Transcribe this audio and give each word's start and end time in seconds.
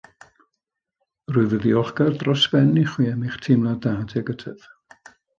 Yn 1.31 1.33
wyf 1.41 1.51
yn 1.57 1.59
ddiolchgar 1.65 2.15
dros 2.23 2.45
ben 2.53 2.71
i 2.83 2.85
chwi 2.93 3.05
am 3.11 3.27
eich 3.27 3.37
teimlad 3.49 3.83
da 3.83 3.93
tuag 4.15 4.33
ataf. 4.35 4.65